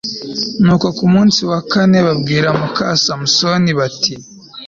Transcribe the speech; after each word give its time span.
nuko 0.63 0.87
ku 0.97 1.05
munsi 1.13 1.39
wa 1.49 1.59
kane 1.71 1.97
babwira 2.07 2.47
muka 2.59 2.85
samusoni, 3.03 3.71
bati 3.79 4.13